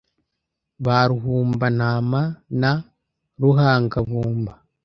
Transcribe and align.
Ba 0.83 0.97
Ruhumba-ntama 1.09 2.21
na 2.61 2.71
Ruhanga-mbuga 3.41 4.53